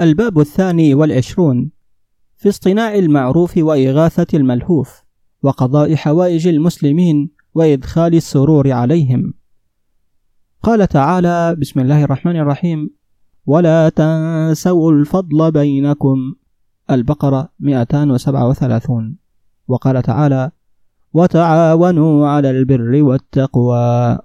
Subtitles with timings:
[0.00, 1.70] الباب الثاني والعشرون
[2.36, 5.02] في اصطناع المعروف وإغاثة الملهوف
[5.42, 9.34] وقضاء حوائج المسلمين وإدخال السرور عليهم.
[10.62, 12.90] قال تعالى بسم الله الرحمن الرحيم.
[13.46, 16.34] ولا تنسوا الفضل بينكم.
[16.90, 19.16] البقرة 237
[19.68, 20.50] وقال تعالى
[21.12, 24.18] وتعاونوا على البر والتقوى.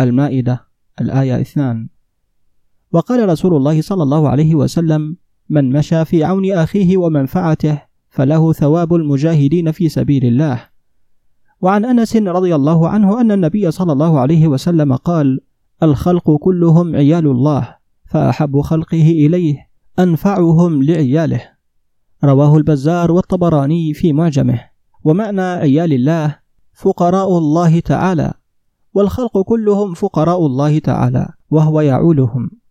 [0.00, 0.64] المائدة
[1.00, 1.88] الآية اثنان.
[2.94, 5.16] وقال رسول الله صلى الله عليه وسلم
[5.48, 10.68] من مشى في عون أخيه ومنفعته فله ثواب المجاهدين في سبيل الله.
[11.60, 15.40] وعن أنس رضي الله عنه أن النبي صلى الله عليه وسلم قال
[15.82, 17.76] الخلق كلهم عيال الله
[18.06, 19.56] فأحب خلقه إليه
[19.98, 21.40] أنفعهم لعياله.
[22.24, 24.60] رواه البزار والطبراني في معجمه.
[25.04, 26.38] ومعنى عيال الله
[26.74, 28.32] فقراء الله تعالى
[28.94, 32.63] والخلق كلهم فقراء الله تعالى وهو يعولهم.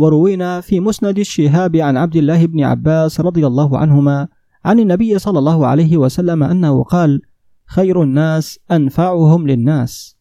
[0.00, 4.28] وروينا في مسند الشهاب عن عبد الله بن عباس رضي الله عنهما
[4.64, 7.20] عن النبي صلى الله عليه وسلم أنه قال
[7.66, 10.16] خير الناس أنفعهم للناس.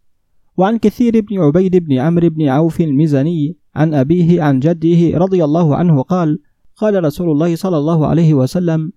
[0.58, 5.76] وعن كثير بن عبيد بن عمرو بن عوف المزني عن أبيه عن جده رضي الله
[5.76, 6.40] عنه قال
[6.76, 8.92] قال رسول الله صلى الله عليه وسلم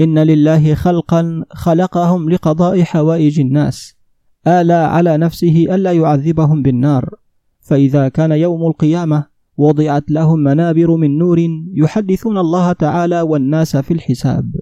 [0.00, 3.96] إن لله خلقا خلقهم لقضاء حوائج الناس
[4.46, 7.14] آلى على نفسه ألا يعذبهم بالنار
[7.60, 9.29] فإذا كان يوم القيامة
[9.60, 11.38] وضعت لهم منابر من نور
[11.74, 14.56] يحدثون الله تعالى والناس في الحساب.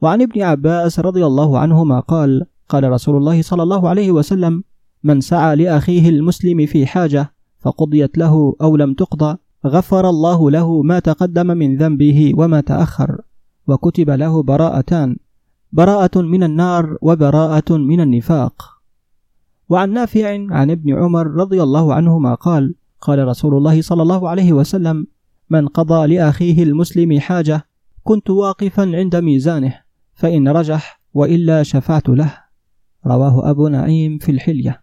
[0.00, 4.64] وعن ابن عباس رضي الله عنهما قال قال رسول الله صلى الله عليه وسلم
[5.02, 10.98] من سعى لأخيه المسلم في حاجة فقضيت له أو لم تقضى غفر الله له ما
[10.98, 13.20] تقدم من ذنبه وما تأخر
[13.66, 15.16] وكتب له براءتان
[15.72, 18.54] براءة من النار وبراءة من النفاق.
[19.68, 24.52] وعن نافع عن ابن عمر رضي الله عنهما قال قال رسول الله صلى الله عليه
[24.52, 25.06] وسلم
[25.50, 27.66] من قضى لأخيه المسلم حاجة
[28.02, 29.80] كنت واقفا عند ميزانه
[30.14, 32.34] فإن رجح وإلا شفعت له.
[33.06, 34.82] رواه أبو نعيم في الحلية.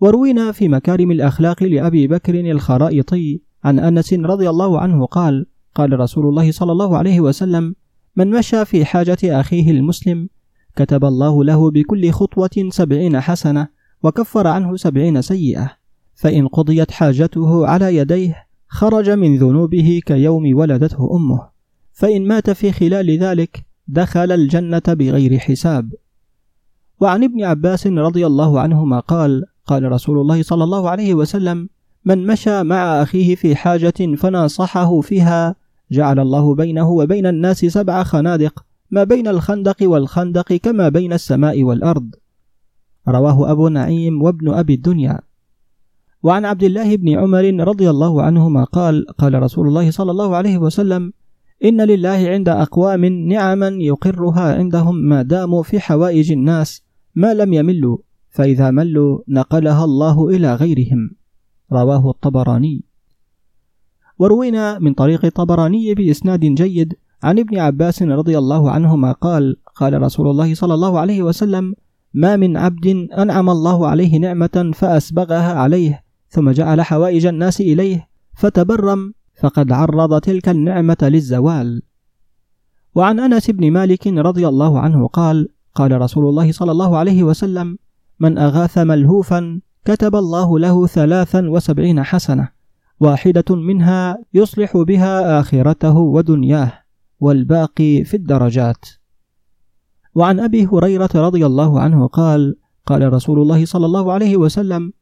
[0.00, 6.26] وروينا في مكارم الأخلاق لأبي بكر الخرائطي عن أنس رضي الله عنه قال قال رسول
[6.26, 7.74] الله صلى الله عليه وسلم
[8.16, 10.28] من مشى في حاجة أخيه المسلم
[10.76, 13.68] كتب الله له بكل خطوة سبعين حسنة
[14.02, 15.85] وكفر عنه سبعين سيئة.
[16.16, 21.48] فإن قضيت حاجته على يديه خرج من ذنوبه كيوم ولدته أمه.
[21.92, 25.92] فإن مات في خلال ذلك دخل الجنة بغير حساب.
[27.00, 31.68] وعن ابن عباس رضي الله عنهما قال قال رسول الله صلى الله عليه وسلم
[32.04, 35.56] من مشى مع أخيه في حاجة فناصحه فيها
[35.90, 42.14] جعل الله بينه وبين الناس سبع خنادق ما بين الخندق والخندق كما بين السماء والأرض
[43.08, 45.20] رواه أبو نعيم وابن أبي الدنيا.
[46.22, 50.58] وعن عبد الله بن عمر رضي الله عنهما قال قال رسول الله صلى الله عليه
[50.58, 51.12] وسلم
[51.64, 56.82] إن لله عند أقوام نعما يقرها عندهم ما داموا في حوائج الناس
[57.14, 57.98] ما لم يملوا
[58.30, 61.10] فإذا ملوا نقلها الله إلى غيرهم.
[61.72, 62.84] رواه الطبراني.
[64.18, 70.30] وروينا من طريق الطبراني بإسناد جيد عن ابن عباس رضي الله عنهما قال قال رسول
[70.30, 71.74] الله صلى الله عليه وسلم
[72.14, 72.86] ما من عبد
[73.18, 76.05] أنعم الله عليه نعمة فأسبغها عليه
[76.36, 81.82] ثم جعل حوائج الناس إليه فتبرم فقد عرض تلك النعمة للزوال.
[82.94, 87.78] وعن أنس بن مالك رضي الله عنه قال قال رسول الله صلى الله عليه وسلم
[88.20, 92.48] من أغاث ملهوفا كتب الله له ثلاثا وسبعين حسنة
[93.00, 96.72] واحدة منها يصلح بها آخرته ودنياه
[97.20, 98.84] والباقي في الدرجات.
[100.14, 104.92] وعن أبي هريرة رضي الله عنه قال قال رسول الله صلى الله عليه وسلم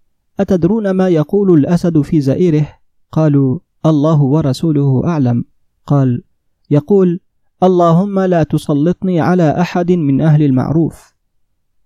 [0.40, 2.68] أتدرون ما يقول الأسد في زئيره؟
[3.12, 5.44] قالوا الله ورسوله أعلم.
[5.86, 6.22] قال
[6.70, 7.20] يقول
[7.62, 11.14] اللهم لا تسلطني على أحد من أهل المعروف.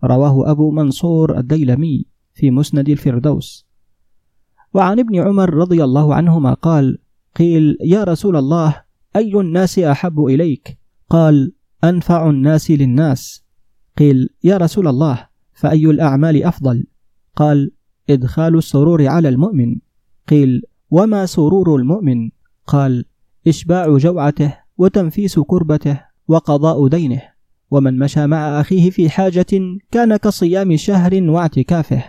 [0.05, 3.67] رواه أبو منصور الديلمي في مسند الفردوس.
[4.75, 6.99] وعن ابن عمر رضي الله عنهما قال
[7.37, 8.83] قيل يا رسول الله
[9.17, 10.79] أي الناس أحب إليك؟
[11.11, 11.53] قال
[11.85, 13.45] أنفع الناس للناس.
[13.99, 16.87] قيل يا رسول الله فأي الأعمال أفضل؟
[17.37, 17.71] قال
[18.11, 19.77] إدخال السرور على المؤمن.
[20.29, 22.31] قيل وما سرور المؤمن؟
[22.67, 23.05] قال
[23.47, 27.23] إشباع جوعته وتنفيس كربته وقضاء دينه.
[27.71, 29.47] ومن مشى مع أخيه في حاجة
[29.91, 32.05] كان كصيام شهر واعتكافه.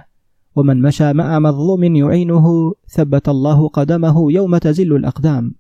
[0.56, 5.56] ومن مشى مع مظلوم يعينه ثبت الله قدمه يوم تزل الأقدام.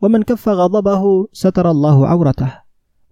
[0.00, 2.52] ومن كف غضبه ستر الله عورته.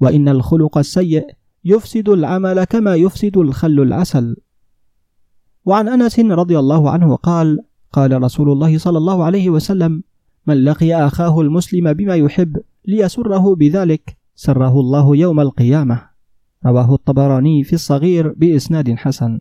[0.01, 1.27] وإن الخلق السيء
[1.65, 4.37] يفسد العمل كما يفسد الخل العسل
[5.65, 7.59] وعن أنس رضي الله عنه قال
[7.93, 10.03] قال رسول الله صلى الله عليه وسلم
[10.47, 12.57] من لقي أخاه المسلم بما يحب
[12.89, 16.03] ليسره بذلك سره الله يوم القيامة.
[16.67, 19.41] رواه الطبراني في الصغير بإسناد حسن.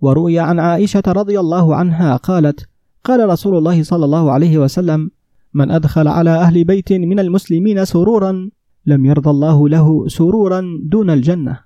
[0.00, 2.68] وروي عن عائشة رضي الله عنها قالت
[3.04, 5.10] قال رسول الله صلى الله عليه وسلم
[5.54, 8.50] من أدخل على أهل بيت من المسلمين سرورا
[8.86, 11.60] لم يرضى الله له سرورا دون الجنة.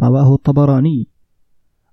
[0.00, 1.08] رواه الطبراني.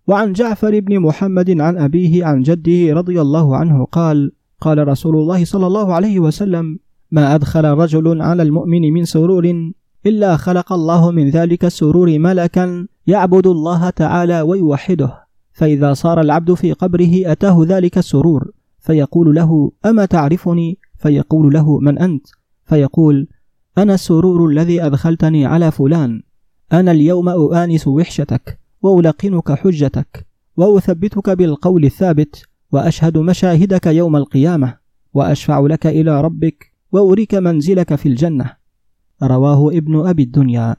[0.07, 4.31] وعن جعفر بن محمد عن أبيه عن جده رضي الله عنه قال
[4.62, 6.80] قال رسول الله صلى الله عليه وسلم
[7.12, 9.72] ما أدخل رجل على المؤمن من سرور
[10.06, 16.74] إلا خلق الله من ذلك السرور ملكا يعبد الله تعالى ويوحده فإذا صار العبد في
[16.74, 22.28] قبره أتاه ذلك السرور فيقول له أما تعرفني؟ فيقول له من أنت؟
[22.66, 23.28] فيقول
[23.78, 26.22] أنا السرور الذي أدخلتني على فلان
[26.74, 28.60] أنا اليوم أؤانس وحشتك.
[28.81, 30.27] وألقنك حجتك
[30.57, 34.77] وأثبتك بالقول الثابت وأشهد مشاهدك يوم القيامة
[35.13, 38.51] وأشفع لك إلى ربك وأريك منزلك في الجنة.
[39.24, 40.75] رواه ابن أبي الدنيا.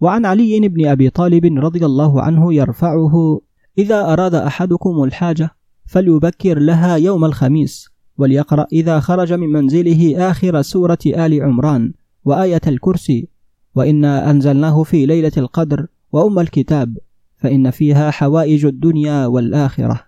[0.00, 3.40] وعن علي بن أبي طالب رضي الله عنه يرفعه
[3.78, 5.50] إذا أراد أحدكم الحاجة
[5.86, 7.88] فليبكر لها يوم الخميس
[8.18, 11.92] وليقرأ إذا خرج من منزله آخر سورة آل عمران
[12.24, 13.28] وآية الكرسي
[13.74, 16.98] وإنا أنزلناه في ليلة القدر وأم الكتاب
[17.36, 20.00] فإن فيها حوائج الدنيا والآخرة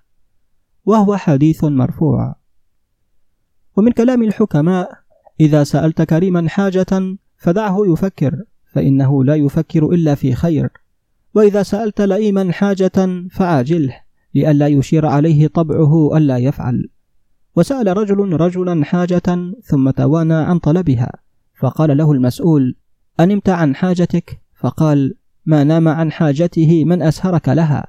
[0.85, 2.35] وهو حديث مرفوع.
[3.77, 4.91] ومن كلام الحكماء
[5.41, 8.43] إذا سألت كريما حاجة فدعه يفكر
[8.73, 10.69] فإنه لا يفكر إلا في خير.
[11.35, 14.01] وإذا سألت لئيما حاجة فعاجله
[14.35, 16.89] لئلا يشير عليه طبعه ألا يفعل.
[17.57, 21.13] وسأل رجل رجلا حاجة ثم توانى عن طلبها
[21.61, 22.77] فقال له المسؤول
[23.21, 25.15] أنمت عن حاجتك؟ فقال
[25.47, 27.87] ما نام عن حاجته من أسهرك لها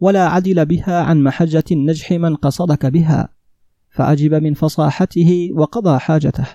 [0.00, 3.28] ولا عدل بها عن محجة النجح من قصدك بها
[3.90, 6.46] فعجب من فصاحته وقضى حاجته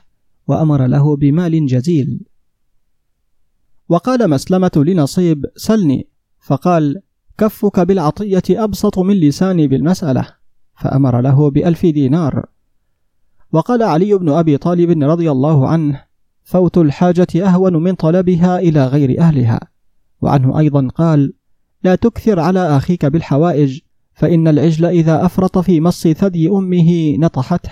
[0.48, 2.20] وأمر له بمال جزيل.
[3.90, 6.08] وقال مسلمة لنصيب سلني
[6.40, 7.02] فقال
[7.38, 10.28] كفك بالعطية أبسط من لساني بالمسألة
[10.76, 12.46] فأمر له بألف دينار.
[13.52, 16.04] وقال علي بن أبي طالب رضي الله عنه
[16.44, 19.71] فوت الحاجة أهون من طلبها إلى غير أهلها
[20.22, 21.34] وعنه أيضا قال
[21.84, 23.80] لا تكثر على أخيك بالحوائج
[24.14, 27.72] فإن العجل إذا أفرط في مص ثدي أمه نطحته.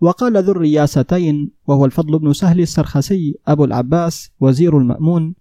[0.00, 5.34] وقال ذو الرياستين وهو الفضل بن سهل السرخسي أبو العباس وزير المأمون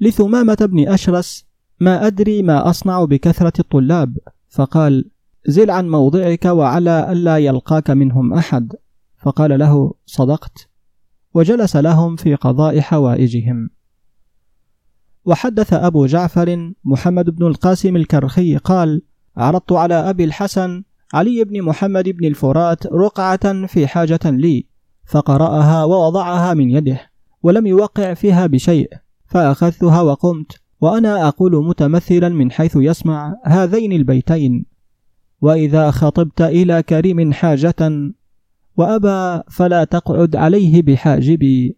[0.00, 1.46] لثمامة بن أشرس
[1.80, 4.18] ما أدري ما أصنع بكثرة الطلاب.
[4.48, 5.10] فقال
[5.46, 8.72] زل عن موضعك وعلى ألا يلقاك منهم أحد.
[9.22, 10.68] فقال له صدقت.
[11.34, 13.70] وجلس لهم في قضاء حوائجهم.
[15.24, 19.02] وحدث أبو جعفر محمد بن القاسم الكرخي قال
[19.36, 20.82] عرضت على أبي الحسن
[21.14, 24.66] علي بن محمد بن الفرات رقعة في حاجة لي
[25.06, 27.00] فقرأها ووضعها من يده
[27.42, 28.88] ولم يوقع فيها بشيء
[29.26, 34.66] فأخذتها وقمت وأنا أقول متمثلا من حيث يسمع هذين البيتين.
[35.40, 37.74] وإذا خطبت إلى كريم حاجة
[38.76, 41.76] وأبى فلا تقعد عليه بحاجبي.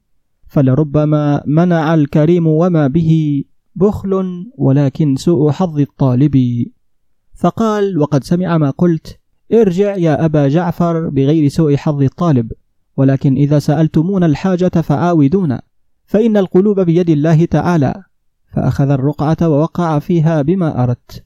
[0.56, 3.44] فلربما منع الكريم وما به
[3.74, 6.64] بخل ولكن سوء حظ الطالب.
[7.34, 9.18] فقال وقد سمع ما قلت
[9.52, 12.52] ارجع يا أبا جعفر بغير سوء حظ الطالب
[12.96, 15.62] ولكن إذا سألتمون الحاجة فعاودونا
[16.06, 18.02] فإن القلوب بيد الله تعالى.
[18.52, 21.24] فأخذ الرقعة ووقع فيها بما أردت.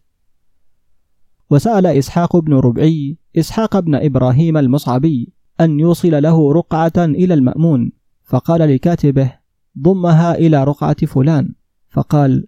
[1.51, 8.00] وسأل إسحاق بن ربعي إسحاق بن إبراهيم المصعبي أن يوصل له رقعة إلى المأمون.
[8.31, 9.33] فقال لكاتبه
[9.79, 11.55] ضمها إلى رقعة فلان.
[11.91, 12.47] فقال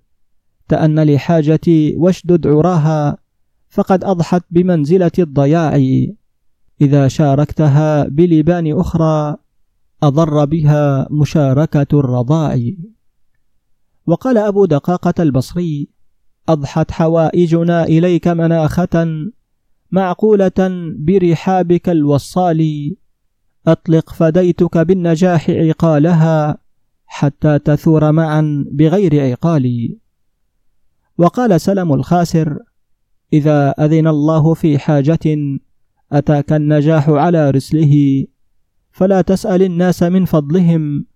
[0.69, 3.19] تأن لحاجتي واشدد عراها
[3.69, 5.77] فقد أضحت بمنزلة الضياع.
[6.81, 9.37] إذا شاركتها بلبان أخرى
[10.03, 12.61] أضر بها مشاركة الرضاع.
[14.07, 15.89] وقال أبو دقاقة البصري
[16.49, 19.07] أضحت حوائجنا إليك مناخة
[19.91, 22.95] معقولة برحابك الوصال.
[23.66, 26.59] أطلق فديتك بالنجاح عقالها
[27.07, 29.97] حتى تثور معا بغير عقال
[31.19, 32.59] وقال سلم الخاسر
[33.33, 35.37] إذا أذن الله في حاجة
[36.12, 38.25] أتاك النجاح على رسله
[38.90, 41.07] فلا تسأل الناس من فضلهم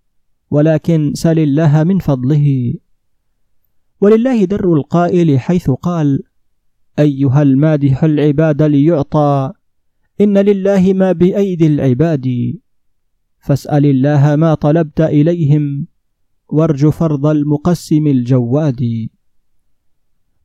[0.51, 2.75] ولكن سل الله من فضله.
[4.01, 6.23] ولله در القائل حيث قال
[6.99, 9.53] أيها المادح العباد ليعطى
[10.21, 12.55] إن لله ما بأيدي العباد
[13.41, 15.87] فاسأل الله ما طلبت إليهم
[16.49, 19.09] وارج فرض المقسم الجواد.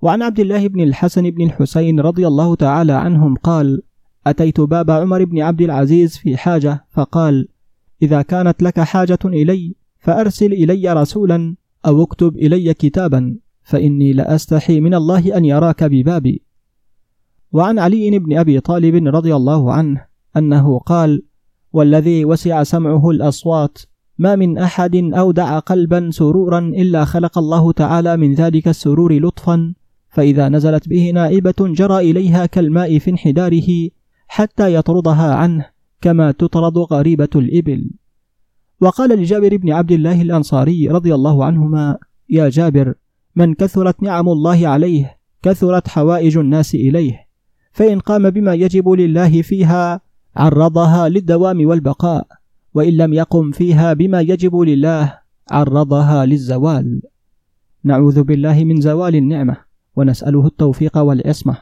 [0.01, 3.81] وعن عبد الله بن الحسن بن الحسين رضي الله تعالى عنهم قال
[4.27, 7.47] أتيت باب عمر بن عبد العزيز في حاجة فقال
[8.01, 14.93] إذا كانت لك حاجة إلي فأرسل إلي رسولا أو اكتب إلي كتابا فإني لأستحي من
[14.93, 16.41] الله أن يراك ببابي.
[17.51, 20.05] وعن علي بن أبي طالب رضي الله عنه
[20.37, 21.23] أنه قال
[21.73, 23.77] والذي وسع سمعه الأصوات
[24.17, 29.73] ما من أحد أودع قلبا سرورا إلا خلق الله تعالى من ذلك السرور لطفا
[30.09, 33.89] فإذا نزلت به نائبة جرى إليها كالماء في انحداره
[34.27, 35.65] حتى يطردها عنه
[36.01, 37.91] كما تطرد غريبة الإبل.
[38.81, 41.97] وقال لجابر بن عبد الله الأنصاري رضي الله عنهما
[42.29, 42.93] يا جابر
[43.35, 47.30] من كثرت نعم الله عليه كثرت حوائج الناس إليه
[47.71, 50.01] فإن قام بما يجب لله فيها
[50.35, 52.27] عرضها للدوام والبقاء
[52.73, 55.13] وإن لم يقم فيها بما يجب لله
[55.51, 57.01] عرضها للزوال.
[57.83, 59.57] نعوذ بالله من زوال النعمة
[59.95, 61.57] ونسأله التوفيق والعصمة.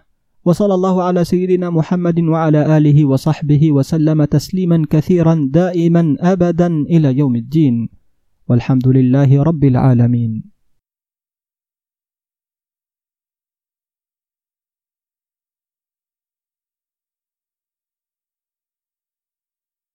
[0.46, 7.36] وصلى الله على سيدنا محمد وعلى آله وصحبه وسلم تسليما كثيرا دائما أبدا إلى يوم
[7.36, 7.90] الدين.
[8.50, 10.59] والحمد لله رب العالمين.